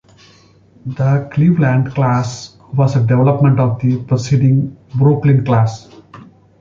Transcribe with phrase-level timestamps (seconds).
[0.87, 5.89] The "Cleveland"-class was a development of the preceding "Brooklyn"-class.